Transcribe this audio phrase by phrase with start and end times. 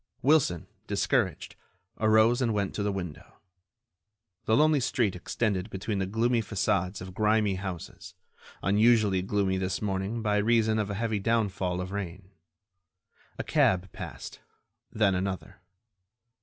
[0.23, 1.55] Wilson, discouraged,
[1.99, 3.35] arose and went to the window.
[4.45, 8.15] The lonely street extended between the gloomy façades of grimy houses,
[8.63, 12.31] unusually gloomy this morning by reason of a heavy downfall of rain.
[13.37, 14.39] A cab passed;
[14.91, 15.61] then another.